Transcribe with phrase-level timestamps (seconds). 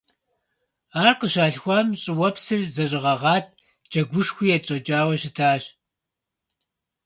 [1.03, 3.45] Ар къыщалъхуам, щӀыуэпсыр зэщӀэгъэгъат,
[3.89, 5.63] джэгушхуи етщӀэкӀауэ щытащ.